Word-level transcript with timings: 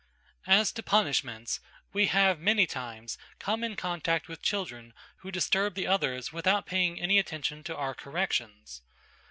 As 0.47 0.71
to 0.71 0.81
punishments, 0.81 1.59
we 1.93 2.07
have 2.07 2.39
many 2.39 2.65
times 2.65 3.19
come 3.37 3.63
in 3.63 3.75
contact 3.75 4.27
with 4.27 4.41
children 4.41 4.95
who 5.17 5.29
disturbed 5.29 5.75
the 5.75 5.85
others 5.85 6.33
without 6.33 6.65
paying 6.65 6.99
any 6.99 7.19
attention 7.19 7.61
to 7.65 7.75
our 7.77 7.93
corrections. 7.93 8.81